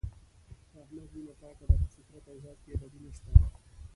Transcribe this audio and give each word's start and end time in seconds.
د 0.71 0.73
احمد 0.83 1.07
وینه 1.13 1.33
پاکه 1.41 1.65
ده 1.69 1.75
په 1.81 1.87
فطرت 1.93 2.25
او 2.31 2.37
ذات 2.43 2.57
کې 2.63 2.69
یې 2.71 2.77
بدي 2.81 2.99
نشته. 3.05 3.29